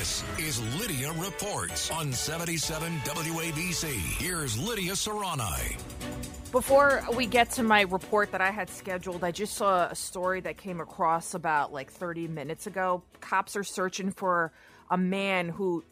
This 0.00 0.24
is 0.38 0.80
Lidia 0.80 1.12
Reports 1.12 1.90
on 1.90 2.10
77 2.10 2.90
WABC. 3.00 3.84
Here's 4.16 4.58
Lidia 4.58 4.92
Curanaj. 4.92 5.78
Before 6.50 7.02
we 7.14 7.26
get 7.26 7.50
to 7.50 7.62
my 7.62 7.82
report 7.82 8.32
that 8.32 8.40
I 8.40 8.50
had 8.50 8.70
scheduled, 8.70 9.22
I 9.22 9.30
just 9.30 9.52
saw 9.52 9.88
a 9.88 9.94
story 9.94 10.40
that 10.40 10.56
came 10.56 10.80
across 10.80 11.34
about 11.34 11.74
like 11.74 11.92
30 11.92 12.28
minutes 12.28 12.66
ago. 12.66 13.02
Cops 13.20 13.56
are 13.56 13.62
searching 13.62 14.10
for 14.10 14.54
a 14.90 14.96
man 14.96 15.50
who 15.50 15.84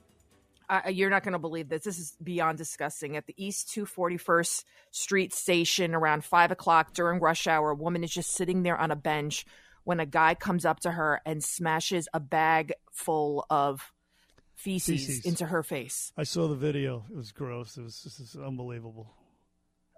uh, 0.71 0.81
you're 0.89 1.11
not 1.11 1.23
going 1.23 1.35
to 1.35 1.39
believe 1.39 1.69
this. 1.69 1.85
This 1.85 1.99
is 1.99 2.17
beyond 2.23 2.57
disgusting. 2.57 3.15
At 3.15 3.27
the 3.27 3.35
East 3.37 3.69
241st 3.77 4.65
Street 4.91 5.35
station 5.35 5.95
around 5.95 6.25
five 6.25 6.51
o'clock 6.51 6.95
during 6.95 7.21
rush 7.21 7.47
hour, 7.47 7.73
a 7.73 7.75
woman 7.75 8.03
is 8.03 8.11
just 8.11 8.31
sitting 8.31 8.63
there 8.63 8.79
on 8.79 8.91
a 8.91 8.97
bench 8.97 9.45
when 9.85 10.01
a 10.01 10.07
guy 10.07 10.35
comes 10.35 10.65
up 10.65 10.81
to 10.81 10.93
her 10.93 11.21
and 11.27 11.45
smashes 11.45 12.09
a 12.15 12.21
bag 12.21 12.73
full 12.91 13.45
of 13.51 13.93
feces, 14.59 15.07
Feces. 15.07 15.25
into 15.25 15.47
her 15.47 15.63
face. 15.63 16.13
I 16.17 16.25
saw 16.25 16.49
the 16.49 16.55
video. 16.57 17.05
It 17.11 17.17
was 17.17 17.33
gross. 17.33 17.77
It 17.77 17.83
was 17.83 18.03
just 18.03 18.37
unbelievable. 18.37 19.15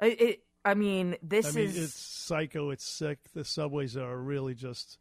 It, 0.03 0.21
it, 0.21 0.41
I 0.65 0.75
mean, 0.75 1.17
this 1.23 1.47
I 1.47 1.53
mean, 1.53 1.65
is 1.71 1.79
it's 1.79 1.95
psycho. 1.99 2.71
It's 2.71 2.85
sick. 2.85 3.19
The 3.35 3.45
subways 3.45 3.97
are 3.97 4.17
really 4.19 4.55
just, 4.55 4.99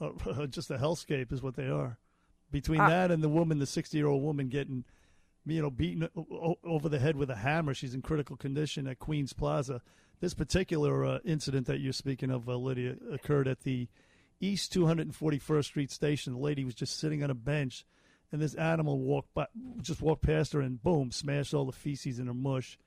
uh, 0.00 0.46
just 0.46 0.70
a 0.70 0.76
hellscape, 0.76 1.32
is 1.32 1.42
what 1.42 1.56
they 1.56 1.68
are. 1.68 1.98
Between 2.50 2.80
Uh, 2.80 2.88
that 2.88 3.10
and 3.10 3.22
the 3.22 3.28
woman, 3.28 3.58
the 3.58 3.66
sixty-year-old 3.66 4.22
woman 4.22 4.48
getting, 4.48 4.84
you 5.46 5.60
know, 5.62 5.70
beaten 5.70 6.08
over 6.64 6.88
the 6.88 6.98
head 6.98 7.16
with 7.16 7.30
a 7.30 7.36
hammer. 7.36 7.72
She's 7.74 7.94
in 7.94 8.02
critical 8.02 8.36
condition 8.36 8.86
at 8.86 8.98
Queens 8.98 9.32
Plaza. 9.32 9.80
This 10.20 10.34
particular 10.34 11.04
uh, 11.04 11.18
incident 11.24 11.66
that 11.68 11.80
you're 11.80 11.92
speaking 11.92 12.30
of, 12.30 12.48
uh, 12.48 12.56
Lidia, 12.56 12.96
occurred 13.12 13.48
at 13.48 13.60
the 13.60 13.88
East 14.40 14.72
241st 14.74 15.64
Street 15.64 15.90
station. 15.90 16.32
The 16.34 16.38
lady 16.40 16.64
was 16.64 16.74
just 16.74 16.98
sitting 16.98 17.22
on 17.22 17.30
a 17.30 17.34
bench, 17.34 17.84
and 18.32 18.40
this 18.40 18.54
animal 18.54 18.98
walked 18.98 19.32
by, 19.34 19.46
just 19.80 20.00
walked 20.02 20.22
past 20.22 20.52
her, 20.52 20.60
and 20.60 20.82
boom, 20.82 21.10
smashed 21.10 21.54
all 21.54 21.64
the 21.64 21.72
feces 21.72 22.18
in 22.18 22.26
her 22.26 22.34
mush, 22.34 22.78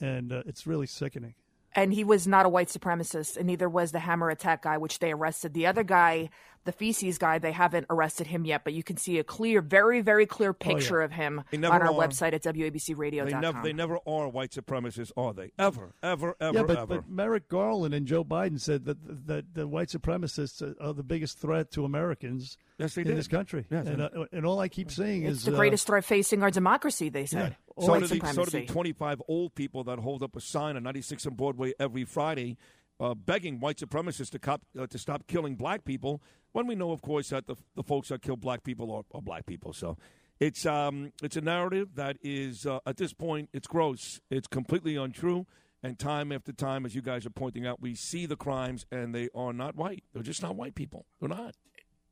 and 0.00 0.32
uh, 0.32 0.42
it's 0.46 0.66
really 0.66 0.86
sickening. 0.86 1.34
and 1.74 1.94
he 1.94 2.04
was 2.04 2.26
not 2.26 2.44
a 2.44 2.48
white 2.48 2.68
supremacist, 2.68 3.36
and 3.36 3.46
neither 3.46 3.68
was 3.68 3.92
the 3.92 4.00
hammer 4.00 4.28
attack 4.28 4.62
guy, 4.62 4.76
which 4.76 4.98
they 4.98 5.12
arrested. 5.12 5.54
The 5.54 5.66
other 5.66 5.84
guy, 5.84 6.28
the 6.64 6.72
feces 6.72 7.18
guy, 7.18 7.38
they 7.38 7.52
haven't 7.52 7.86
arrested 7.90 8.26
him 8.28 8.44
yet, 8.44 8.62
but 8.64 8.72
you 8.72 8.82
can 8.82 8.96
see 8.96 9.18
a 9.18 9.24
clear, 9.24 9.60
very, 9.60 10.00
very 10.00 10.26
clear 10.26 10.52
picture 10.52 11.00
of 11.00 11.10
him 11.12 11.42
They 11.50 11.56
on 11.56 11.62
never 11.62 11.74
our 11.86 11.88
are. 11.92 12.08
website 12.08 12.32
at 12.34 12.42
wabcradio.com. 12.44 13.26
They 13.30 13.40
never, 13.40 13.62
they 13.62 13.72
never 13.72 13.98
are 14.06 14.28
white 14.28 14.50
supremacists, 14.52 15.12
are 15.16 15.32
they? 15.34 15.52
Ever, 15.58 15.94
ever, 16.02 16.36
ever, 16.40 16.58
yeah, 16.58 16.64
but, 16.64 16.76
ever. 16.78 16.86
but 16.86 17.08
Merrick 17.08 17.48
Garland 17.48 17.94
and 17.94 18.06
Joe 18.06 18.24
Biden 18.24 18.60
said 18.60 18.84
that 18.84 19.26
that 19.26 19.54
the 19.54 19.66
white 19.66 19.88
supremacists 19.88 20.62
are- 20.62 20.74
are 20.80 20.92
the 20.92 21.02
biggest 21.02 21.38
threat 21.38 21.70
to 21.72 21.84
Americans 21.84 22.56
Yes, 22.78 22.94
they 22.94 23.02
in 23.02 23.08
did. 23.08 23.16
this 23.16 23.28
country. 23.28 23.66
Yes, 23.70 23.86
and, 23.86 24.00
and- 24.02 24.16
uh, 24.16 24.24
and 24.32 24.46
all 24.46 24.58
I 24.60 24.68
keep 24.68 24.90
saying 24.90 25.24
it's 25.24 25.38
is 25.38 25.44
the 25.44 25.52
uh, 25.52 25.56
greatest 25.56 25.86
threat 25.86 26.04
facing 26.04 26.42
our 26.42 26.50
democracy, 26.50 27.08
they 27.08 27.26
said. 27.26 27.56
Yeah. 27.76 27.84
so 27.84 27.90
White 27.92 28.00
do, 28.08 28.18
the, 28.18 28.26
so 28.32 28.44
do 28.44 28.50
the 28.50 28.66
25 28.66 29.22
old 29.28 29.54
people 29.54 29.84
that 29.84 29.98
hold 29.98 30.22
up 30.22 30.36
a 30.36 30.40
sign 30.40 30.76
on 30.76 30.82
96 30.82 31.26
on 31.26 31.34
Broadway 31.34 31.72
every 31.80 32.04
Friday 32.04 32.56
uh, 33.00 33.14
begging 33.14 33.58
white 33.58 33.78
supremacists 33.78 34.30
to, 34.30 34.38
cop, 34.38 34.62
uh, 34.78 34.86
to 34.86 34.98
stop 34.98 35.26
killing 35.26 35.56
black 35.56 35.84
people 35.84 36.22
when 36.52 36.66
we 36.66 36.74
know, 36.74 36.92
of 36.92 37.02
course, 37.02 37.30
that 37.30 37.46
the, 37.46 37.56
the 37.74 37.82
folks 37.82 38.08
that 38.08 38.22
kill 38.22 38.36
black 38.36 38.62
people 38.64 38.92
are, 38.92 39.04
are 39.14 39.22
black 39.22 39.46
people. 39.46 39.72
So 39.72 39.96
it's, 40.40 40.66
um, 40.66 41.12
it's 41.22 41.36
a 41.36 41.40
narrative 41.40 41.94
that 41.96 42.16
is, 42.22 42.66
uh, 42.66 42.80
at 42.86 42.96
this 42.96 43.12
point, 43.12 43.50
it's 43.52 43.66
gross. 43.66 44.20
It's 44.30 44.46
completely 44.46 44.96
untrue. 44.96 45.46
And 45.82 45.98
time 45.98 46.30
after 46.30 46.52
time, 46.52 46.86
as 46.86 46.94
you 46.94 47.02
guys 47.02 47.26
are 47.26 47.30
pointing 47.30 47.66
out, 47.66 47.80
we 47.80 47.94
see 47.94 48.26
the 48.26 48.36
crimes 48.36 48.86
and 48.92 49.14
they 49.14 49.28
are 49.34 49.52
not 49.52 49.74
white. 49.74 50.04
They're 50.12 50.22
just 50.22 50.42
not 50.42 50.54
white 50.54 50.74
people. 50.74 51.06
They're 51.20 51.28
not. 51.28 51.54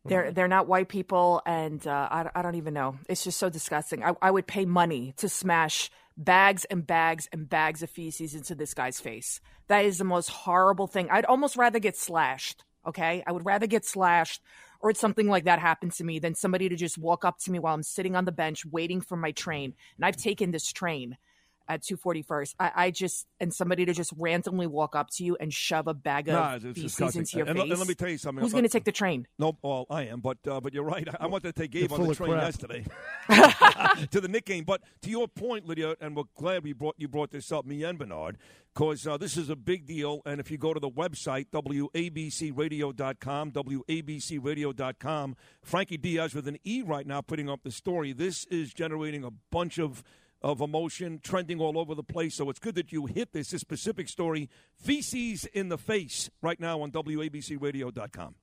They're 0.07 0.33
they're 0.33 0.49
not 0.49 0.67
white 0.67 0.89
people, 0.89 1.43
and 1.45 1.87
uh, 1.87 2.09
I, 2.11 2.31
I 2.35 2.41
don't 2.41 2.55
even 2.55 2.73
know. 2.73 2.97
It's 3.07 3.23
just 3.23 3.39
so 3.39 3.51
disgusting. 3.51 4.03
I, 4.03 4.15
I 4.23 4.31
would 4.31 4.47
pay 4.47 4.65
money 4.65 5.13
to 5.19 5.29
smash 5.29 5.91
bags 6.17 6.65
and 6.65 6.87
bags 6.87 7.29
and 7.33 7.49
bags 7.49 7.83
of 7.83 7.91
feces 7.91 8.35
into 8.35 8.55
this 8.55 8.73
guy's 8.73 8.99
face. 8.99 9.41
That 9.69 9.85
is 9.85 9.99
the 9.99 10.05
most 10.05 10.31
horrible 10.31 10.87
thing. 10.87 11.11
I'd 11.11 11.27
almost 11.27 11.55
rather 11.57 11.79
get 11.79 11.99
slashed. 11.99 12.65
Okay, 12.87 13.23
I 13.27 13.33
would 13.33 13.45
rather 13.45 13.67
get 13.67 13.85
slashed 13.85 14.43
or 14.81 14.95
something 14.95 15.29
like 15.29 15.45
that 15.45 15.59
happen 15.59 15.91
to 15.91 16.05
me 16.05 16.19
than 16.19 16.35
somebody 16.35 16.69
to 16.69 16.77
just 16.77 16.97
walk 16.97 17.25
up 17.25 17.39
to 17.41 17.53
me 17.53 17.59
while 17.59 17.75
I'm 17.75 17.83
sitting 17.83 18.17
on 18.17 18.25
the 18.25 18.33
bench 18.33 18.65
waiting 18.65 19.01
for 19.01 19.17
my 19.17 19.33
train. 19.33 19.75
And 19.97 20.05
I've 20.05 20.17
taken 20.17 20.51
this 20.51 20.73
train 20.73 21.19
at 21.71 21.83
241st. 21.83 22.55
I, 22.59 22.73
I 22.75 22.91
just 22.91 23.27
and 23.39 23.55
somebody 23.55 23.87
to 23.87 23.95
just 23.95 24.13
randomly 24.19 24.67
walk 24.67 24.95
up 24.97 25.09
to 25.13 25.25
you 25.25 25.37
and 25.41 25.55
shove 25.55 25.87
a 25.87 25.95
bag 25.95 26.29
of 26.29 26.35
Nah, 26.35 26.59
feces 26.59 26.83
disgusting. 26.83 27.21
into 27.21 27.39
your 27.39 27.47
and, 27.47 27.57
face. 27.59 27.71
and 27.71 27.79
let 27.79 27.89
me 27.89 27.95
tell 27.95 28.09
you 28.11 28.19
something. 28.19 28.43
Who's 28.43 28.53
going 28.53 28.65
to 28.65 28.69
take 28.69 28.85
the 28.85 28.93
train? 28.93 29.27
No, 29.39 29.57
well, 29.63 29.87
I 29.89 30.03
am, 30.03 30.21
but 30.21 30.39
uh, 30.47 30.61
but 30.61 30.75
you're 30.75 30.85
right. 30.85 31.09
I, 31.09 31.25
I 31.25 31.27
want 31.29 31.45
that 31.45 31.55
they 31.55 31.69
gave 31.69 31.91
You're 31.91 32.01
on 32.01 32.09
the 32.09 32.15
train 32.15 32.33
crap. 32.33 32.43
yesterday 32.43 32.85
to 34.11 34.21
the 34.21 34.29
Knick 34.29 34.45
game. 34.47 34.65
But 34.65 34.83
to 35.03 35.11
your 35.11 35.29
point, 35.29 35.67
Lidia, 35.67 35.95
and 36.01 36.17
we're 36.17 36.25
glad 36.37 36.65
we 36.65 36.73
brought 36.73 36.97
you 36.99 37.09
brought 37.09 37.31
this 37.31 37.53
up, 37.53 37.65
me 37.65 37.85
and 37.85 37.99
Bernard, 37.99 38.37
because 38.75 39.07
uh, 39.07 39.17
this 39.17 39.37
is 39.37 39.49
a 39.49 39.57
big 39.57 39.87
deal. 39.87 40.21
And 40.27 40.41
if 40.41 40.51
you 40.51 40.59
go 40.59 40.75
to 40.75 40.81
the 40.81 40.91
website 40.91 41.47
wabcradio.com, 41.51 43.53
wabcradio.com, 43.53 45.37
Frankie 45.63 45.97
Diaz 45.97 46.35
with 46.35 46.49
an 46.49 46.59
E 46.65 46.83
right 46.83 47.07
now 47.07 47.21
putting 47.21 47.49
up 47.49 47.63
the 47.63 47.71
story. 47.71 48.13
This 48.13 48.45
is 48.47 48.75
generating 48.75 49.25
a 49.25 49.31
bunch 49.51 49.79
of 49.79 50.03
of 50.43 50.61
emotion 50.61 51.21
trending 51.23 51.61
all 51.61 51.79
over 51.79 51.95
the 51.95 52.03
place. 52.03 52.35
So 52.35 52.51
it's 52.51 52.59
good 52.59 52.75
that 52.77 52.93
you 52.93 53.07
hit 53.07 53.33
this, 53.33 53.51
this 53.51 53.61
specific 53.61 54.09
story, 54.09 54.49
feces 54.77 55.45
in 55.47 55.69
the 55.69 55.79
face, 55.79 56.31
right 56.43 56.59
now 56.59 56.81
on 56.81 56.93
wabcradio.com. 56.93 58.35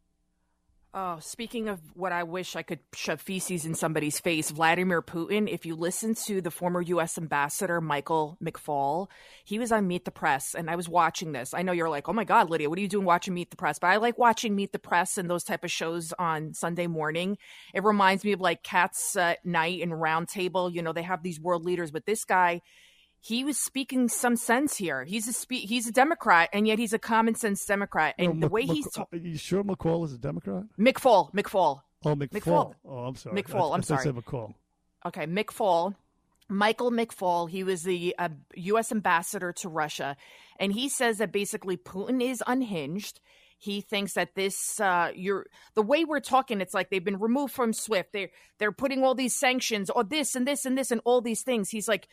Oh, 1.00 1.20
speaking 1.20 1.70
of 1.70 1.80
what 1.94 2.12
I 2.12 2.24
wish 2.24 2.56
I 2.56 2.64
could 2.64 2.80
shove 2.92 3.22
feces 3.22 3.66
in 3.66 3.76
somebody's 3.76 4.20
face, 4.20 4.50
Vladimir 4.50 5.04
Putin, 5.04 5.48
if 5.48 5.64
you 5.64 5.76
listen 5.76 6.16
to 6.26 6.42
the 6.42 6.50
former 6.50 6.82
U.S. 6.82 7.20
ambassador, 7.20 7.80
Michael 7.80 8.36
McFaul, 8.44 9.08
he 9.46 9.60
was 9.60 9.72
on 9.72 9.88
Meet 9.88 10.06
the 10.06 10.12
Press, 10.12 10.56
and 10.56 10.72
I 10.72 10.76
was 10.76 10.90
watching 10.90 11.34
this. 11.34 11.54
I 11.54 11.62
know 11.62 11.72
you're 11.72 11.88
like, 11.88 12.10
oh 12.10 12.14
my 12.14 12.24
God, 12.24 12.50
Lidia, 12.50 12.68
what 12.68 12.80
are 12.80 12.82
you 12.82 12.88
doing 12.88 13.06
watching 13.06 13.36
Meet 13.36 13.52
the 13.52 13.58
Press? 13.58 13.78
But 13.78 13.92
I 13.92 13.98
like 13.98 14.18
watching 14.18 14.56
Meet 14.56 14.72
the 14.72 14.80
Press 14.80 15.20
and 15.20 15.30
those 15.30 15.44
type 15.44 15.64
of 15.64 15.70
shows 15.72 16.14
on 16.18 16.56
Sunday 16.56 16.88
morning. 16.88 17.38
It 17.76 17.84
reminds 17.84 18.24
me 18.24 18.32
of 18.32 18.42
like 18.42 18.64
Cats 18.64 19.16
at 19.16 19.46
Night 19.46 19.84
and 19.84 19.92
Roundtable. 19.92 20.74
You 20.74 20.82
know, 20.82 20.94
they 20.94 21.04
have 21.04 21.22
these 21.22 21.40
world 21.40 21.64
leaders, 21.64 21.92
but 21.92 22.08
this 22.08 22.26
guy, 22.26 22.64
he 23.28 23.44
was 23.44 23.58
speaking 23.58 24.08
some 24.08 24.36
sense 24.38 24.78
here. 24.78 25.04
He's 25.04 25.28
a 25.28 25.34
spe- 25.34 25.52
he's 25.68 25.88
a 25.88 25.92
Democrat, 25.92 26.50
and 26.54 26.66
yet 26.66 26.80
he's 26.80 26.94
a 26.94 27.00
common 27.00 27.36
sense 27.36 27.66
Democrat. 27.66 28.16
And 28.18 28.28
know, 28.28 28.34
the 28.34 28.46
Mc- 28.48 28.52
way 28.54 28.62
Mc- 28.66 28.72
he's 28.76 28.92
ta- 28.92 29.06
are 29.12 29.18
you 29.18 29.38
sure 29.38 29.64
McCall 29.64 30.06
is 30.06 30.14
a 30.14 30.18
Democrat? 30.18 30.64
McFaul, 30.80 31.34
McFaul. 31.34 31.82
Oh, 32.06 32.16
McFaul. 32.16 32.74
Oh, 32.86 32.98
I'm 33.00 33.16
sorry. 33.16 33.42
McFaul, 33.42 33.72
I, 33.72 33.74
I'm 33.76 33.80
I 33.80 33.84
sorry. 33.84 34.04
said 34.04 34.16
McCall. 34.16 34.54
Okay, 35.06 35.26
McFaul, 35.26 35.96
Michael 36.48 36.92
McFaul. 36.92 37.50
He 37.50 37.64
was 37.64 37.84
the 37.84 38.16
uh, 38.18 38.30
U.S. 38.56 38.92
ambassador 38.92 39.52
to 39.54 39.68
Russia, 39.70 40.16
and 40.60 40.72
he 40.72 40.88
says 40.88 41.18
that 41.18 41.32
basically 41.34 41.76
Putin 41.76 42.22
is 42.24 42.42
unhinged. 42.48 43.20
He 43.58 43.82
thinks 43.82 44.14
that 44.14 44.36
this, 44.36 44.80
uh, 44.80 45.12
you're 45.16 45.48
the 45.74 45.82
way 45.82 46.06
we're 46.06 46.20
talking. 46.20 46.62
It's 46.62 46.74
like 46.74 46.90
they've 46.90 47.04
been 47.04 47.20
removed 47.20 47.54
from 47.54 47.74
SWIFT. 47.74 48.14
They're 48.14 48.30
they're 48.60 48.72
putting 48.72 49.04
all 49.04 49.16
these 49.16 49.36
sanctions, 49.36 49.90
or 49.90 50.04
this 50.04 50.36
and 50.36 50.48
this 50.48 50.66
and 50.66 50.78
this 50.78 50.92
and 50.92 51.02
all 51.06 51.22
these 51.22 51.42
things. 51.42 51.70
He's 51.70 51.88
like, 51.88 52.08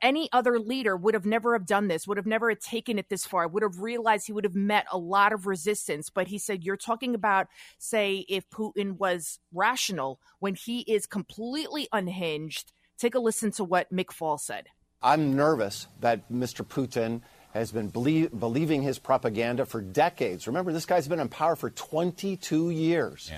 any 0.00 0.28
other 0.32 0.58
leader 0.58 0.96
would 0.96 1.14
have 1.14 1.26
never 1.26 1.54
have 1.54 1.66
done 1.66 1.88
this. 1.88 2.06
Would 2.06 2.16
have 2.16 2.26
never 2.26 2.54
taken 2.54 2.98
it 2.98 3.08
this 3.08 3.26
far. 3.26 3.48
Would 3.48 3.62
have 3.62 3.80
realized 3.80 4.26
he 4.26 4.32
would 4.32 4.44
have 4.44 4.54
met 4.54 4.86
a 4.92 4.98
lot 4.98 5.32
of 5.32 5.46
resistance. 5.46 6.10
But 6.10 6.28
he 6.28 6.38
said, 6.38 6.64
you're 6.64 6.76
talking 6.76 7.14
about, 7.14 7.48
say, 7.78 8.24
if 8.28 8.48
Putin 8.50 8.98
was 8.98 9.40
rational 9.52 10.20
when 10.38 10.54
he 10.54 10.80
is 10.80 11.06
completely 11.06 11.88
unhinged. 11.92 12.72
Take 12.98 13.14
a 13.14 13.18
listen 13.18 13.50
to 13.52 13.64
what 13.64 13.92
McFaul 13.92 14.38
said. 14.38 14.66
I'm 15.02 15.34
nervous 15.34 15.88
that 16.00 16.30
Mr. 16.30 16.64
Putin 16.64 17.22
has 17.52 17.70
been 17.70 17.88
belie- 17.88 18.28
believing 18.28 18.82
his 18.82 18.98
propaganda 18.98 19.66
for 19.66 19.80
decades. 19.80 20.46
Remember, 20.46 20.72
this 20.72 20.86
guy's 20.86 21.08
been 21.08 21.20
in 21.20 21.28
power 21.28 21.54
for 21.54 21.70
22 21.70 22.70
years. 22.70 23.30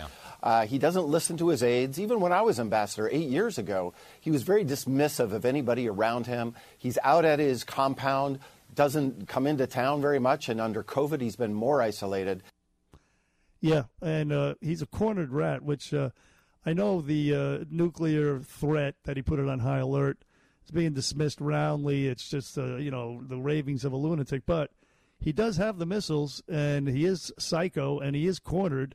Uh, 0.42 0.66
he 0.66 0.78
doesn't 0.78 1.06
listen 1.06 1.36
to 1.38 1.48
his 1.48 1.62
aides. 1.62 1.98
Even 1.98 2.20
when 2.20 2.32
I 2.32 2.42
was 2.42 2.60
ambassador 2.60 3.08
eight 3.10 3.28
years 3.28 3.58
ago, 3.58 3.92
he 4.20 4.30
was 4.30 4.42
very 4.42 4.64
dismissive 4.64 5.32
of 5.32 5.44
anybody 5.44 5.88
around 5.88 6.26
him. 6.26 6.54
He's 6.78 6.98
out 7.02 7.24
at 7.24 7.38
his 7.38 7.64
compound, 7.64 8.38
doesn't 8.74 9.26
come 9.26 9.46
into 9.46 9.66
town 9.66 10.00
very 10.00 10.18
much, 10.18 10.48
and 10.48 10.60
under 10.60 10.84
COVID, 10.84 11.20
he's 11.20 11.36
been 11.36 11.54
more 11.54 11.82
isolated. 11.82 12.42
Yeah, 13.60 13.84
and 14.02 14.32
uh, 14.32 14.54
he's 14.60 14.82
a 14.82 14.86
cornered 14.86 15.32
rat, 15.32 15.62
which 15.62 15.94
uh, 15.94 16.10
I 16.66 16.72
know 16.72 17.00
the 17.00 17.34
uh, 17.34 17.64
nuclear 17.70 18.40
threat 18.40 18.94
that 19.04 19.16
he 19.16 19.22
put 19.22 19.38
it 19.38 19.48
on 19.48 19.60
high 19.60 19.78
alert 19.78 20.18
is 20.64 20.70
being 20.70 20.92
dismissed 20.92 21.40
roundly. 21.40 22.06
It's 22.06 22.28
just 22.28 22.56
uh, 22.58 22.76
you 22.76 22.90
know 22.90 23.20
the 23.22 23.38
ravings 23.38 23.84
of 23.84 23.92
a 23.92 23.96
lunatic, 23.96 24.42
but 24.46 24.70
he 25.18 25.32
does 25.32 25.56
have 25.56 25.78
the 25.78 25.86
missiles, 25.86 26.42
and 26.48 26.88
he 26.88 27.04
is 27.04 27.32
psycho, 27.38 27.98
and 27.98 28.14
he 28.16 28.26
is 28.26 28.38
cornered. 28.38 28.94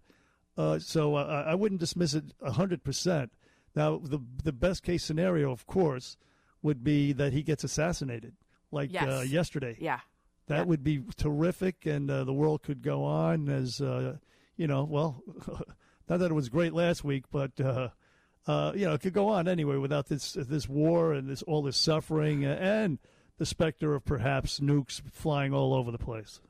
Uh, 0.57 0.77
so 0.79 1.15
uh, 1.15 1.45
I 1.47 1.55
wouldn't 1.55 1.79
dismiss 1.79 2.13
it 2.13 2.25
hundred 2.43 2.83
percent. 2.83 3.31
Now, 3.75 3.97
the 4.03 4.19
the 4.43 4.51
best 4.53 4.83
case 4.83 5.03
scenario, 5.03 5.51
of 5.51 5.65
course, 5.65 6.17
would 6.61 6.83
be 6.83 7.13
that 7.13 7.33
he 7.33 7.43
gets 7.43 7.63
assassinated, 7.63 8.33
like 8.71 8.91
Yes. 8.91 9.03
uh, 9.07 9.21
yesterday. 9.27 9.77
Yeah. 9.79 9.99
That 10.47 10.57
Yeah. 10.57 10.63
would 10.63 10.83
be 10.83 11.03
terrific, 11.15 11.85
and 11.85 12.09
uh, 12.09 12.23
the 12.23 12.33
world 12.33 12.63
could 12.63 12.81
go 12.81 13.03
on 13.03 13.47
as 13.49 13.79
uh, 13.79 14.17
you 14.57 14.67
know. 14.67 14.83
Well, 14.83 15.23
not 16.09 16.17
that 16.19 16.31
it 16.31 16.33
was 16.33 16.49
great 16.49 16.73
last 16.73 17.03
week, 17.03 17.25
but 17.31 17.59
uh, 17.61 17.89
uh, 18.47 18.71
you 18.75 18.85
know, 18.85 18.93
it 18.93 19.01
could 19.01 19.13
go 19.13 19.29
on 19.29 19.47
anyway 19.47 19.77
without 19.77 20.07
this 20.07 20.33
this 20.33 20.67
war 20.67 21.13
and 21.13 21.29
this 21.29 21.41
all 21.43 21.61
this 21.61 21.77
suffering 21.77 22.45
and 22.45 22.99
the 23.37 23.45
specter 23.45 23.95
of 23.95 24.05
perhaps 24.05 24.59
nukes 24.59 25.01
flying 25.11 25.53
all 25.53 25.73
over 25.73 25.91
the 25.91 25.97
place 25.97 26.41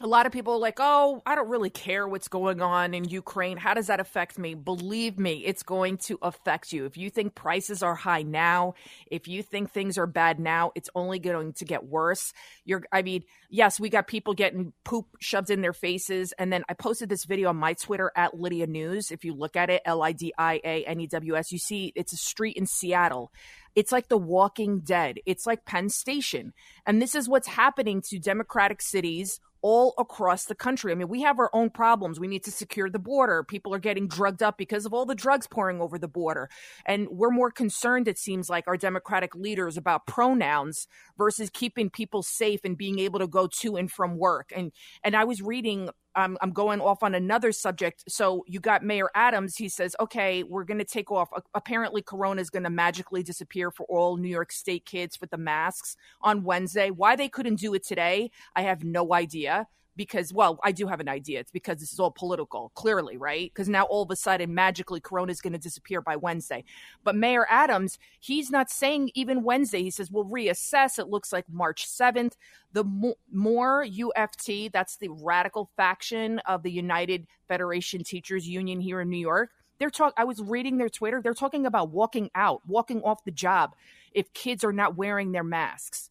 a 0.00 0.06
lot 0.06 0.26
of 0.26 0.32
people 0.32 0.52
are 0.54 0.58
like, 0.58 0.78
oh, 0.78 1.22
I 1.26 1.34
don't 1.34 1.48
really 1.48 1.70
care 1.70 2.06
what's 2.06 2.28
going 2.28 2.60
on 2.60 2.94
in 2.94 3.08
Ukraine. 3.08 3.56
How 3.56 3.74
does 3.74 3.88
that 3.88 3.98
affect 3.98 4.38
me? 4.38 4.54
Believe 4.54 5.18
me, 5.18 5.44
it's 5.44 5.64
going 5.64 5.96
to 5.98 6.18
affect 6.22 6.72
you. 6.72 6.84
If 6.84 6.96
you 6.96 7.10
think 7.10 7.34
prices 7.34 7.82
are 7.82 7.96
high 7.96 8.22
now, 8.22 8.74
if 9.10 9.26
you 9.26 9.42
think 9.42 9.72
things 9.72 9.98
are 9.98 10.06
bad 10.06 10.38
now, 10.38 10.70
it's 10.76 10.88
only 10.94 11.18
going 11.18 11.52
to 11.54 11.64
get 11.64 11.84
worse. 11.84 12.32
You're, 12.64 12.84
I 12.92 13.02
mean, 13.02 13.24
yes, 13.50 13.80
we 13.80 13.88
got 13.88 14.06
people 14.06 14.34
getting 14.34 14.72
poop 14.84 15.06
shoved 15.18 15.50
in 15.50 15.62
their 15.62 15.72
faces. 15.72 16.32
And 16.38 16.52
then 16.52 16.62
I 16.68 16.74
posted 16.74 17.08
this 17.08 17.24
video 17.24 17.48
on 17.48 17.56
my 17.56 17.72
Twitter 17.72 18.12
at 18.14 18.38
Lidia 18.38 18.68
News. 18.68 19.10
If 19.10 19.24
you 19.24 19.34
look 19.34 19.56
at 19.56 19.68
it, 19.68 19.82
L 19.84 20.02
I 20.02 20.12
D 20.12 20.32
I 20.38 20.60
A 20.62 20.84
N 20.84 21.00
E 21.00 21.06
W 21.08 21.36
S, 21.36 21.50
you 21.50 21.58
see 21.58 21.92
it's 21.96 22.12
a 22.12 22.16
street 22.16 22.56
in 22.56 22.66
Seattle. 22.66 23.32
It's 23.74 23.92
like 23.92 24.08
The 24.08 24.18
Walking 24.18 24.80
Dead. 24.80 25.18
It's 25.26 25.46
like 25.46 25.64
Penn 25.64 25.88
Station. 25.88 26.52
And 26.86 27.02
this 27.02 27.14
is 27.14 27.28
what's 27.28 27.48
happening 27.48 28.02
to 28.08 28.18
democratic 28.18 28.80
cities 28.80 29.40
all 29.62 29.94
across 29.98 30.44
the 30.44 30.54
country. 30.54 30.92
I 30.92 30.94
mean, 30.94 31.08
we 31.08 31.22
have 31.22 31.38
our 31.38 31.50
own 31.52 31.70
problems. 31.70 32.20
We 32.20 32.28
need 32.28 32.44
to 32.44 32.50
secure 32.50 32.88
the 32.90 32.98
border. 32.98 33.42
People 33.42 33.74
are 33.74 33.78
getting 33.78 34.08
drugged 34.08 34.42
up 34.42 34.56
because 34.58 34.86
of 34.86 34.92
all 34.92 35.06
the 35.06 35.14
drugs 35.14 35.46
pouring 35.46 35.80
over 35.80 35.98
the 35.98 36.08
border. 36.08 36.48
And 36.86 37.08
we're 37.10 37.30
more 37.30 37.50
concerned, 37.50 38.08
it 38.08 38.18
seems 38.18 38.48
like, 38.48 38.66
our 38.68 38.76
Democratic 38.76 39.34
leaders 39.34 39.76
about 39.76 40.06
pronouns 40.06 40.86
versus 41.16 41.50
keeping 41.50 41.90
people 41.90 42.22
safe 42.22 42.60
and 42.64 42.76
being 42.76 42.98
able 42.98 43.18
to 43.18 43.26
go 43.26 43.48
to 43.60 43.76
and 43.76 43.90
from 43.90 44.16
work. 44.16 44.52
And 44.54 44.72
and 45.02 45.16
I 45.16 45.24
was 45.24 45.42
reading 45.42 45.90
I'm, 46.18 46.36
I'm 46.40 46.50
going 46.50 46.80
off 46.80 47.02
on 47.02 47.14
another 47.14 47.52
subject. 47.52 48.04
So 48.08 48.44
you 48.48 48.58
got 48.58 48.82
Mayor 48.82 49.08
Adams. 49.14 49.56
He 49.56 49.68
says, 49.68 49.94
okay, 50.00 50.42
we're 50.42 50.64
going 50.64 50.78
to 50.78 50.84
take 50.84 51.12
off. 51.12 51.28
Apparently, 51.54 52.02
Corona 52.02 52.40
is 52.40 52.50
going 52.50 52.64
to 52.64 52.70
magically 52.70 53.22
disappear 53.22 53.70
for 53.70 53.86
all 53.88 54.16
New 54.16 54.28
York 54.28 54.50
State 54.50 54.84
kids 54.84 55.20
with 55.20 55.30
the 55.30 55.38
masks 55.38 55.96
on 56.20 56.42
Wednesday. 56.42 56.90
Why 56.90 57.14
they 57.14 57.28
couldn't 57.28 57.60
do 57.60 57.72
it 57.74 57.86
today, 57.86 58.32
I 58.56 58.62
have 58.62 58.82
no 58.82 59.14
idea 59.14 59.68
because, 59.98 60.32
well, 60.32 60.60
I 60.62 60.70
do 60.70 60.86
have 60.86 61.00
an 61.00 61.08
idea. 61.08 61.40
It's 61.40 61.50
because 61.50 61.78
this 61.78 61.92
is 61.92 61.98
all 61.98 62.12
political, 62.12 62.70
clearly, 62.76 63.16
right? 63.16 63.50
Because 63.52 63.68
now 63.68 63.82
all 63.82 64.04
of 64.04 64.10
a 64.12 64.16
sudden, 64.16 64.54
magically, 64.54 65.00
Corona 65.00 65.32
is 65.32 65.40
going 65.40 65.52
to 65.54 65.58
disappear 65.58 66.00
by 66.00 66.14
Wednesday. 66.14 66.64
But 67.02 67.16
Mayor 67.16 67.46
Adams, 67.50 67.98
he's 68.20 68.48
not 68.48 68.70
saying 68.70 69.10
even 69.14 69.42
Wednesday. 69.42 69.82
He 69.82 69.90
says, 69.90 70.10
we'll 70.10 70.24
reassess. 70.24 71.00
It 71.00 71.08
looks 71.08 71.32
like 71.32 71.46
March 71.50 71.86
7th. 71.86 72.34
The 72.72 72.84
more 73.32 73.84
UFT, 73.84 74.70
that's 74.70 74.96
the 74.96 75.08
radical 75.08 75.68
faction 75.76 76.38
of 76.40 76.62
the 76.62 76.70
United 76.70 77.26
Federation 77.48 78.04
Teachers 78.04 78.48
Union 78.48 78.80
here 78.80 79.00
in 79.00 79.10
New 79.10 79.18
York, 79.18 79.50
they're 79.80 79.90
talk 79.90 80.14
I 80.16 80.24
was 80.24 80.40
reading 80.40 80.78
their 80.78 80.88
Twitter. 80.88 81.20
They're 81.20 81.34
talking 81.34 81.66
about 81.66 81.90
walking 81.90 82.30
out, 82.36 82.62
walking 82.66 83.02
off 83.02 83.24
the 83.24 83.30
job 83.32 83.74
if 84.12 84.32
kids 84.32 84.62
are 84.62 84.72
not 84.72 84.96
wearing 84.96 85.32
their 85.32 85.44
masks. 85.44 86.10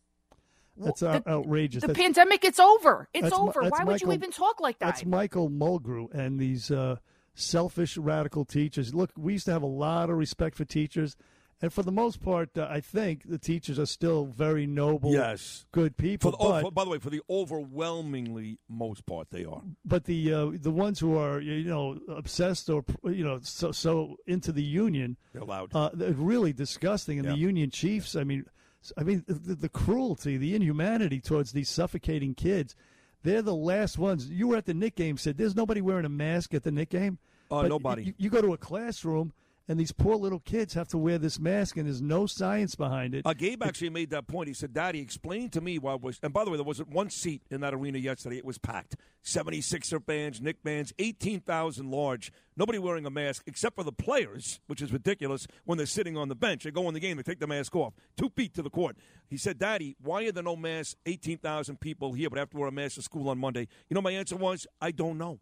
That's 0.80 1.00
the, 1.02 1.24
outrageous. 1.28 1.82
The 1.82 1.88
that's, 1.88 2.00
pandemic, 2.00 2.44
it's 2.44 2.60
over. 2.60 3.08
It's 3.14 3.34
over. 3.34 3.64
Why 3.64 3.84
would 3.84 4.02
you 4.02 4.12
even 4.14 4.32
talk 4.32 4.60
like 4.60 4.80
that? 4.80 4.86
That's 4.86 5.06
Michael 5.06 5.50
Mulgrew 5.50 6.14
and 6.14 6.40
these 6.40 6.72
uh, 6.72 6.98
selfish 7.34 7.98
radical 7.98 8.46
teachers. 8.46 8.94
Look, 8.94 9.12
we 9.18 9.34
used 9.34 9.46
to 9.46 9.52
have 9.52 9.64
a 9.64 9.68
lot 9.68 10.10
of 10.10 10.18
respect 10.18 10.56
for 10.56 10.66
teachers. 10.66 11.16
And 11.60 11.74
for 11.74 11.82
the 11.82 11.92
most 11.92 12.22
part, 12.22 12.56
uh, 12.56 12.68
I 12.70 12.82
think 12.82 13.28
the 13.28 13.40
teachers 13.40 13.80
are 13.80 13.88
still 13.88 14.26
very 14.26 14.68
noble, 14.68 15.12
yes, 15.12 15.66
good 15.72 15.98
people. 15.98 16.32
For 16.32 16.38
the, 16.38 16.44
oh, 16.44 16.62
but, 16.62 16.76
by 16.76 16.84
the 16.84 16.92
way, 16.92 17.00
for 17.00 17.10
the 17.10 17.22
overwhelmingly 17.28 18.60
most 18.70 19.08
part, 19.08 19.32
they 19.32 19.44
are. 19.44 19.64
But 19.84 20.04
the 20.04 20.34
uh, 20.34 20.52
the 20.54 20.70
ones 20.70 21.00
who 21.00 21.18
are 21.18 21.40
you 21.40 21.64
know 21.64 21.98
obsessed 22.10 22.70
or 22.70 22.86
you 23.06 23.24
know 23.24 23.40
so 23.42 23.72
so 23.72 24.18
into 24.28 24.52
the 24.52 24.62
union, 24.62 25.18
they're 25.34 25.42
loud. 25.42 25.72
Uh, 25.74 25.90
they're 25.94 26.12
really 26.12 26.54
disgusting. 26.54 27.18
And 27.18 27.28
yeah. 27.28 27.34
the 27.34 27.40
union 27.40 27.72
chiefs, 27.72 28.16
I 28.16 28.24
mean, 28.24 28.46
I 28.98 29.04
mean, 29.04 29.24
the, 29.28 29.56
the, 29.56 29.70
cruelty, 29.70 30.38
the 30.38 30.56
inhumanity 30.56 31.20
towards 31.20 31.52
these 31.52 31.70
suffocating 31.70 32.34
kids. 32.36 32.76
They're 33.24 33.42
the 33.42 33.56
last 33.56 33.98
ones. 33.98 34.30
You 34.30 34.48
were 34.50 34.58
at 34.58 34.66
the 34.66 34.74
Knick 34.74 34.96
game. 34.96 35.18
Said 35.18 35.38
there's 35.38 35.56
nobody 35.56 35.82
wearing 35.82 36.06
a 36.06 36.10
mask 36.10 36.54
at 36.54 36.64
the 36.64 36.72
Knick 36.72 36.90
game. 36.90 37.18
Oh, 37.50 37.60
uh, 37.60 37.68
nobody. 37.68 38.04
You, 38.04 38.14
you, 38.18 38.30
go 38.30 38.42
to 38.42 38.54
a 38.54 38.58
classroom 38.58 39.34
and 39.68 39.80
these 39.80 39.92
poor 39.92 40.16
little 40.16 40.40
kids 40.40 40.74
have 40.74 40.88
to 40.90 40.98
wear 40.98 41.18
this 41.18 41.40
mask, 41.40 41.78
and 41.78 41.88
there's 41.88 42.02
no 42.02 42.26
science 42.26 42.76
behind 42.76 43.14
it. 43.14 43.26
Uh, 43.26 43.34
Gabe 43.34 43.64
actually 43.64 43.90
made 43.90 44.10
that 44.12 44.28
point. 44.28 44.48
He 44.48 44.54
said, 44.54 44.74
"Daddy, 44.74 45.00
explain 45.00 45.50
to 45.50 45.62
me 45.62 45.78
why 45.78 45.96
was." 45.96 46.20
And 46.24 46.34
by 46.34 46.46
the 46.46 46.52
way, 46.52 46.58
there 46.58 46.64
wasn't 46.64 46.90
one 46.90 47.10
seat 47.10 47.42
in 47.50 47.62
that 47.62 47.74
arena 47.74 47.98
yesterday. 47.98 48.38
It 48.38 48.46
was 48.46 48.58
packed. 48.58 48.96
76er 49.24 50.04
fans, 50.06 50.40
Knick 50.40 50.58
fans, 50.64 50.94
18,000 51.00 51.92
large. 51.92 52.32
Nobody 52.56 52.80
wearing 52.80 53.06
a 53.06 53.10
mask 53.10 53.44
except 53.46 53.76
for 53.76 53.84
the 53.84 53.92
players, 53.92 54.62
which 54.68 54.82
is 54.82 54.94
ridiculous. 54.94 55.48
When 55.66 55.78
they're 55.78 55.86
sitting 55.86 56.16
on 56.16 56.30
the 56.30 56.36
bench, 56.36 56.64
they 56.64 56.72
go 56.72 56.88
in 56.88 56.94
the 56.94 57.00
game, 57.00 57.18
they 57.18 57.24
take 57.24 57.40
the 57.40 57.48
mask 57.48 57.76
off, 57.76 57.94
two 58.16 58.30
feet 58.30 58.54
to 58.54 58.62
the 58.62 58.70
court. 58.70 58.98
He 59.30 59.38
said, 59.38 59.60
"Daddy, 59.60 59.96
why 60.02 60.26
are 60.26 60.32
there 60.32 60.44
no 60.44 60.56
masks? 60.56 60.96
18,000 61.06 61.80
people 61.80 62.14
here, 62.14 62.30
but 62.30 62.40
have 62.40 62.50
to 62.52 62.58
wear 62.58 62.70
a 62.70 62.72
mask 62.72 62.96
to 62.96 63.02
school 63.02 63.30
on 63.30 63.38
Monday." 63.38 63.68
You 63.90 63.96
know, 63.96 64.02
my 64.02 64.12
answer 64.12 64.38
was, 64.38 64.66
"I 64.82 64.92
don't 64.92 65.18
know." 65.18 65.40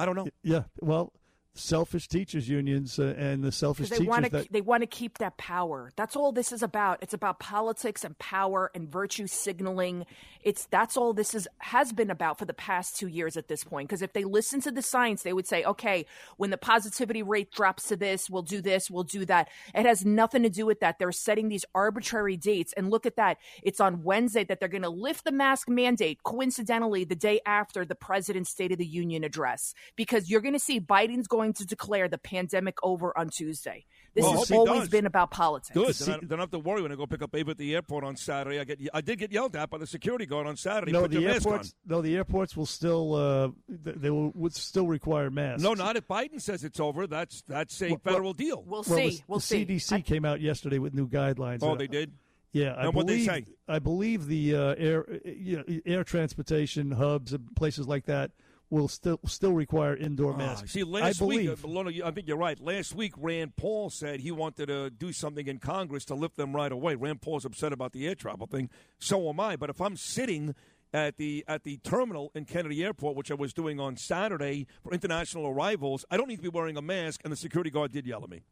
I 0.00 0.06
don't 0.06 0.16
know. 0.16 0.26
Yeah, 0.42 0.62
well, 0.80 1.12
selfish 1.54 2.08
teachers 2.08 2.48
unions 2.48 2.98
uh, 2.98 3.14
and 3.18 3.42
the 3.42 3.50
selfish 3.50 3.88
they 3.88 3.96
teachers 3.96 4.08
wanna, 4.08 4.28
that 4.30 4.52
they 4.52 4.60
want 4.60 4.82
to 4.82 4.86
keep 4.86 5.18
that 5.18 5.36
power. 5.36 5.90
That's 5.96 6.14
all 6.16 6.32
this 6.32 6.52
is 6.52 6.62
about. 6.62 6.98
It's 7.02 7.14
about 7.14 7.40
politics 7.40 8.04
and 8.04 8.16
power 8.18 8.70
and 8.74 8.90
virtue 8.90 9.26
signaling. 9.26 10.06
It's 10.42 10.66
that's 10.66 10.96
all 10.96 11.12
this 11.12 11.34
is 11.34 11.48
has 11.58 11.92
been 11.92 12.10
about 12.10 12.38
for 12.38 12.44
the 12.44 12.54
past 12.54 12.96
2 12.96 13.08
years 13.08 13.36
at 13.36 13.48
this 13.48 13.64
point 13.64 13.88
because 13.88 14.02
if 14.02 14.12
they 14.12 14.24
listen 14.24 14.60
to 14.62 14.70
the 14.70 14.82
science 14.82 15.22
they 15.22 15.32
would 15.32 15.46
say, 15.46 15.64
"Okay, 15.64 16.06
when 16.36 16.50
the 16.50 16.56
positivity 16.56 17.22
rate 17.22 17.50
drops 17.50 17.88
to 17.88 17.96
this, 17.96 18.30
we'll 18.30 18.42
do 18.42 18.60
this, 18.60 18.90
we'll 18.90 19.04
do 19.04 19.24
that." 19.26 19.48
It 19.74 19.86
has 19.86 20.04
nothing 20.04 20.42
to 20.44 20.50
do 20.50 20.66
with 20.66 20.80
that. 20.80 20.98
They're 20.98 21.12
setting 21.12 21.48
these 21.48 21.64
arbitrary 21.74 22.36
dates 22.36 22.72
and 22.74 22.90
look 22.90 23.06
at 23.06 23.16
that. 23.16 23.38
It's 23.62 23.80
on 23.80 24.04
Wednesday 24.04 24.44
that 24.44 24.60
they're 24.60 24.68
going 24.68 24.82
to 24.82 24.88
lift 24.88 25.24
the 25.24 25.32
mask 25.32 25.68
mandate 25.68 26.22
coincidentally 26.22 27.04
the 27.04 27.16
day 27.16 27.40
after 27.44 27.84
the 27.84 27.94
president's 27.94 28.50
state 28.50 28.72
of 28.72 28.78
the 28.78 28.86
union 28.86 29.24
address 29.24 29.74
because 29.96 30.30
you're 30.30 30.40
going 30.40 30.54
to 30.54 30.58
see 30.58 30.80
Biden's 30.80 31.26
going 31.26 31.39
going 31.40 31.52
to 31.54 31.64
declare 31.64 32.08
the 32.08 32.18
pandemic 32.18 32.76
over 32.82 33.16
on 33.16 33.30
Tuesday. 33.30 33.86
This 34.14 34.24
well, 34.24 34.38
has 34.38 34.50
always 34.50 34.88
been 34.88 35.06
about 35.06 35.30
politics. 35.30 35.74
Good. 35.74 35.94
Then 35.94 36.14
I 36.16 36.26
don't 36.26 36.38
have 36.40 36.50
to 36.50 36.58
worry 36.58 36.82
when 36.82 36.92
I 36.92 36.96
go 36.96 37.06
pick 37.06 37.22
up 37.22 37.34
Abe 37.34 37.50
at 37.50 37.58
the 37.58 37.74
airport 37.74 38.04
on 38.04 38.16
Saturday. 38.16 38.58
I 38.58 38.64
get 38.64 38.78
I 38.92 39.00
did 39.00 39.18
get 39.18 39.32
yelled 39.32 39.56
at 39.56 39.70
by 39.70 39.78
the 39.78 39.86
security 39.86 40.26
guard 40.26 40.46
on 40.46 40.56
Saturday. 40.56 40.92
No, 40.92 41.02
Put 41.02 41.12
the 41.12 41.26
airports. 41.26 41.74
No, 41.86 42.02
the 42.02 42.16
airports 42.16 42.56
will 42.56 42.66
still 42.66 43.14
uh, 43.14 43.48
they 43.68 44.10
will 44.10 44.32
would 44.34 44.54
still 44.54 44.86
require 44.86 45.30
masks. 45.30 45.62
No, 45.62 45.74
not 45.74 45.96
if 45.96 46.06
Biden 46.08 46.40
says 46.40 46.64
it's 46.64 46.80
over. 46.80 47.06
That's 47.06 47.42
that's 47.42 47.80
a 47.80 47.90
well, 47.90 48.00
federal 48.04 48.24
well, 48.24 48.32
deal. 48.34 48.64
We'll, 48.66 48.84
well, 48.86 48.98
see. 48.98 49.10
The, 49.10 49.22
we'll 49.28 49.38
the 49.38 49.44
see. 49.44 49.66
CDC 49.66 49.92
I, 49.92 50.00
came 50.00 50.24
out 50.24 50.40
yesterday 50.40 50.78
with 50.78 50.92
new 50.92 51.08
guidelines. 51.08 51.60
Oh, 51.62 51.76
they 51.76 51.86
did. 51.86 52.12
Yeah, 52.52 52.74
I 52.74 52.86
and 52.86 52.92
believe, 52.92 53.26
they 53.26 53.32
say? 53.32 53.44
I 53.68 53.78
believe 53.78 54.26
the 54.26 54.56
uh, 54.56 54.74
air, 54.76 55.06
you 55.24 55.58
know, 55.58 55.80
air 55.86 56.02
transportation 56.02 56.90
hubs 56.90 57.32
and 57.32 57.54
places 57.54 57.86
like 57.86 58.06
that 58.06 58.32
will 58.70 58.88
still 58.88 59.18
still 59.26 59.52
require 59.52 59.96
indoor 59.96 60.32
ah, 60.32 60.38
masks. 60.38 60.72
see, 60.72 60.84
last 60.84 61.20
I 61.20 61.24
week, 61.24 61.50
believe, 61.62 62.02
uh, 62.04 62.06
I 62.06 62.10
think 62.12 62.28
you're 62.28 62.36
right. 62.36 62.58
Last 62.58 62.94
week, 62.94 63.12
Rand 63.18 63.56
Paul 63.56 63.90
said 63.90 64.20
he 64.20 64.30
wanted 64.30 64.66
to 64.66 64.90
do 64.90 65.12
something 65.12 65.46
in 65.46 65.58
Congress 65.58 66.04
to 66.06 66.14
lift 66.14 66.36
them 66.36 66.54
right 66.54 66.70
away. 66.70 66.94
Rand 66.94 67.20
Paul's 67.20 67.44
upset 67.44 67.72
about 67.72 67.92
the 67.92 68.06
air 68.06 68.14
travel 68.14 68.46
thing. 68.46 68.70
So 68.98 69.28
am 69.28 69.40
I. 69.40 69.56
But 69.56 69.70
if 69.70 69.80
I'm 69.80 69.96
sitting 69.96 70.54
at 70.92 71.16
the 71.16 71.44
at 71.48 71.64
the 71.64 71.78
terminal 71.78 72.30
in 72.34 72.44
Kennedy 72.44 72.84
Airport, 72.84 73.16
which 73.16 73.30
I 73.30 73.34
was 73.34 73.52
doing 73.52 73.80
on 73.80 73.96
Saturday 73.96 74.66
for 74.82 74.92
international 74.92 75.46
arrivals, 75.48 76.04
I 76.10 76.16
don't 76.16 76.28
need 76.28 76.36
to 76.36 76.42
be 76.42 76.48
wearing 76.48 76.76
a 76.76 76.82
mask, 76.82 77.20
and 77.24 77.32
the 77.32 77.36
security 77.36 77.70
guard 77.70 77.92
did 77.92 78.06
yell 78.06 78.22
at 78.22 78.30
me. 78.30 78.42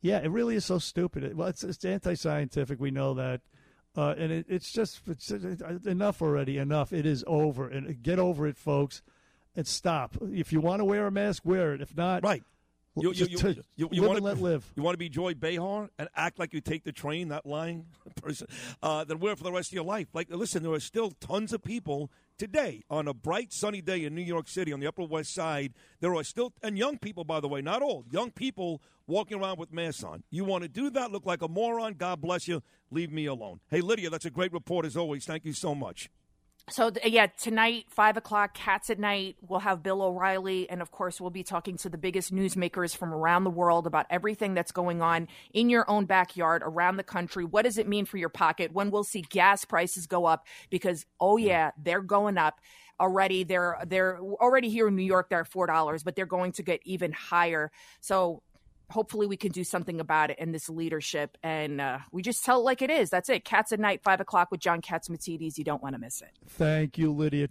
Yeah, 0.00 0.18
it 0.18 0.30
really 0.30 0.54
is 0.54 0.64
so 0.64 0.78
stupid. 0.78 1.36
well, 1.36 1.48
it's, 1.48 1.64
it's 1.64 1.84
anti-scientific. 1.84 2.80
We 2.80 2.90
know 2.90 3.14
that. 3.14 3.40
Uh, 3.96 4.14
and 4.16 4.30
it, 4.30 4.46
it's 4.48 4.70
just 4.70 5.00
it's, 5.08 5.32
enough 5.32 6.22
already. 6.22 6.56
Enough. 6.58 6.92
It 6.92 7.04
is 7.04 7.24
over. 7.26 7.66
And 7.66 8.00
get 8.00 8.20
over 8.20 8.46
it, 8.46 8.56
folks 8.56 9.02
and 9.58 9.66
stop. 9.66 10.16
If 10.32 10.52
you 10.52 10.60
want 10.60 10.78
to 10.78 10.84
wear 10.84 11.08
a 11.08 11.10
mask, 11.10 11.42
wear 11.44 11.74
it. 11.74 11.80
If 11.80 11.96
not, 11.96 12.22
right. 12.22 12.44
You, 12.96 13.12
you, 13.12 13.26
you, 13.26 13.54
you, 13.76 13.88
you 13.92 14.02
want 14.02 14.18
to 14.18 14.24
let 14.24 14.40
live. 14.40 14.64
You 14.74 14.82
want 14.82 14.94
to 14.94 14.98
be 14.98 15.08
Joy 15.08 15.34
Behar 15.34 15.88
and 15.98 16.08
act 16.16 16.38
like 16.38 16.52
you 16.52 16.60
take 16.60 16.84
the 16.84 16.90
train, 16.90 17.28
that 17.28 17.46
lying 17.46 17.86
person, 18.22 18.48
uh, 18.82 19.04
then 19.04 19.20
wear 19.20 19.32
it 19.32 19.38
for 19.38 19.44
the 19.44 19.52
rest 19.52 19.70
of 19.70 19.74
your 19.74 19.84
life. 19.84 20.08
Like, 20.14 20.30
listen, 20.30 20.62
there 20.62 20.72
are 20.72 20.80
still 20.80 21.12
tons 21.12 21.52
of 21.52 21.62
people 21.62 22.10
today 22.38 22.82
on 22.90 23.06
a 23.06 23.14
bright, 23.14 23.52
sunny 23.52 23.80
day 23.80 24.04
in 24.04 24.14
New 24.14 24.22
York 24.22 24.48
City 24.48 24.72
on 24.72 24.80
the 24.80 24.86
Upper 24.86 25.04
West 25.04 25.32
Side. 25.34 25.74
There 26.00 26.14
are 26.14 26.24
still, 26.24 26.52
and 26.62 26.78
young 26.78 26.98
people, 26.98 27.24
by 27.24 27.40
the 27.40 27.48
way, 27.48 27.60
not 27.60 27.82
old, 27.82 28.12
young 28.12 28.30
people 28.30 28.80
walking 29.06 29.40
around 29.40 29.58
with 29.58 29.72
masks 29.72 30.02
on. 30.02 30.24
You 30.30 30.44
want 30.44 30.62
to 30.62 30.68
do 30.68 30.90
that? 30.90 31.12
Look 31.12 31.26
like 31.26 31.42
a 31.42 31.48
moron? 31.48 31.94
God 31.94 32.20
bless 32.20 32.48
you. 32.48 32.62
Leave 32.90 33.12
me 33.12 33.26
alone. 33.26 33.60
Hey, 33.70 33.80
Lidia, 33.80 34.10
that's 34.10 34.24
a 34.24 34.30
great 34.30 34.52
report 34.52 34.86
as 34.86 34.96
always. 34.96 35.24
Thank 35.24 35.44
you 35.44 35.52
so 35.52 35.74
much. 35.74 36.10
So 36.70 36.92
yeah, 37.02 37.28
tonight, 37.28 37.86
five 37.88 38.16
o'clock, 38.18 38.52
Cats 38.52 38.90
at 38.90 38.98
Night. 38.98 39.36
We'll 39.40 39.60
have 39.60 39.82
Bill 39.82 40.02
O'Reilly, 40.02 40.68
and 40.68 40.82
of 40.82 40.90
course, 40.90 41.20
we'll 41.20 41.30
be 41.30 41.42
talking 41.42 41.78
to 41.78 41.88
the 41.88 41.96
biggest 41.96 42.32
newsmakers 42.32 42.94
from 42.94 43.14
around 43.14 43.44
the 43.44 43.50
world 43.50 43.86
about 43.86 44.06
everything 44.10 44.52
that's 44.52 44.72
going 44.72 45.00
on 45.00 45.28
in 45.54 45.70
your 45.70 45.88
own 45.90 46.04
backyard, 46.04 46.62
around 46.64 46.96
the 46.96 47.02
country. 47.02 47.44
What 47.44 47.62
does 47.62 47.78
it 47.78 47.88
mean 47.88 48.04
for 48.04 48.18
your 48.18 48.28
pocket? 48.28 48.72
When 48.72 48.90
we'll 48.90 49.04
see 49.04 49.22
gas 49.22 49.64
prices 49.64 50.06
go 50.06 50.26
up? 50.26 50.46
Because 50.68 51.06
oh 51.20 51.38
yeah, 51.38 51.70
they're 51.82 52.02
going 52.02 52.36
up 52.36 52.60
already. 53.00 53.44
They're 53.44 53.78
they're 53.86 54.18
already 54.18 54.68
here 54.68 54.88
in 54.88 54.96
New 54.96 55.04
York. 55.04 55.30
They're 55.30 55.44
four 55.44 55.66
dollars, 55.66 56.02
but 56.02 56.16
they're 56.16 56.26
going 56.26 56.52
to 56.52 56.62
get 56.62 56.80
even 56.84 57.12
higher. 57.12 57.70
So 58.00 58.42
hopefully 58.90 59.26
we 59.26 59.36
can 59.36 59.52
do 59.52 59.64
something 59.64 60.00
about 60.00 60.30
it 60.30 60.38
in 60.38 60.52
this 60.52 60.68
leadership 60.68 61.36
and 61.42 61.80
uh, 61.80 61.98
we 62.10 62.22
just 62.22 62.44
tell 62.44 62.60
it 62.60 62.64
like 62.64 62.82
it 62.82 62.90
is. 62.90 63.10
That's 63.10 63.28
it. 63.28 63.44
Cats 63.44 63.72
at 63.72 63.80
night 63.80 64.02
five 64.02 64.20
o'clock 64.20 64.50
with 64.50 64.60
john 64.60 64.80
catsimatidis 64.80 65.58
you 65.58 65.64
don't 65.64 65.82
want 65.82 65.94
to 65.94 66.00
miss 66.00 66.20
it. 66.20 66.30
Thank 66.46 66.98
you 66.98 67.12
lidia 67.12 67.46